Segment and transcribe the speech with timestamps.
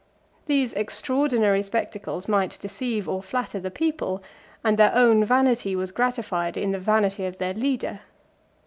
[0.45, 4.23] 401 These extraordinary spectacles might deceive or flatter the people;
[4.63, 7.99] and their own vanity was gratified in the vanity of their leader.